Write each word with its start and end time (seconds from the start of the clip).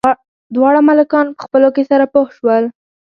دواړه 0.55 0.79
ملکان 0.89 1.25
په 1.35 1.41
خپلو 1.45 1.67
کې 1.75 1.83
سره 1.91 2.05
پوه 2.13 2.29
شول. 2.37 2.63